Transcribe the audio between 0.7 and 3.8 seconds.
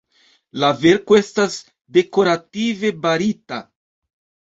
verko estas dekorative barita.